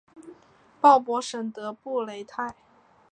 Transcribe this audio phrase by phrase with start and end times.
[0.81, 2.55] 鲍博什德布雷泰。